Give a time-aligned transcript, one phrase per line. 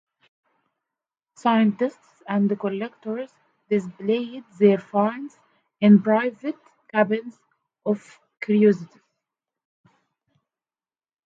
[1.35, 3.29] Scientists and collectors
[3.69, 5.37] displayed their finds
[5.79, 6.57] in private
[6.91, 7.37] cabinets
[7.85, 8.99] of curiosities.